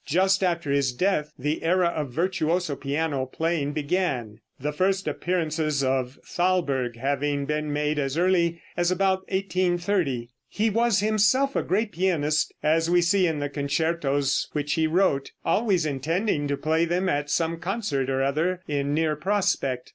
[0.07, 6.17] Just after his death the era of virtuoso piano playing began, the first appearances of
[6.25, 10.29] Thalberg having been made as early as about 1830.
[10.49, 15.33] He was himself a great pianist, as we see in the concertos which he wrote,
[15.45, 19.89] always intending to play them at some concert or other in near prospect.